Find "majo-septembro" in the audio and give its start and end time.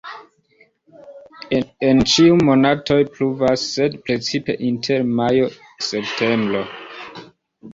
5.21-6.65